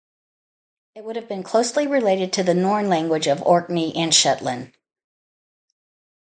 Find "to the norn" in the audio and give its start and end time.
2.33-2.89